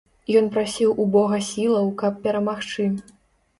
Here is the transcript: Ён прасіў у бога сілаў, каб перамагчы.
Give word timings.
Ён 0.39 0.47
прасіў 0.55 0.95
у 1.03 1.05
бога 1.17 1.39
сілаў, 1.51 1.93
каб 2.01 2.19
перамагчы. 2.27 2.91